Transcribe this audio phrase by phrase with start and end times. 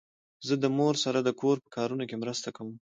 [0.47, 2.69] زه د مور سره د کور په کارونو کې مرسته کوم.